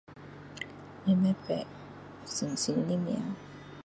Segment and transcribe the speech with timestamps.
[1.05, 1.63] 我不知道
[2.25, 2.97] 新新的